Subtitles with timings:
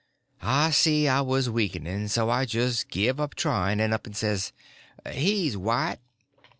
[0.41, 4.51] I see I was weakening; so I just give up trying, and up and says:
[5.11, 5.99] "He's white."